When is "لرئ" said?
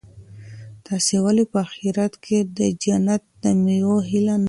4.35-4.39